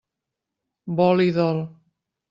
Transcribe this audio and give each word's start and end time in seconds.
Vol 1.01 1.23
i 1.29 1.31
dol. 1.39 1.65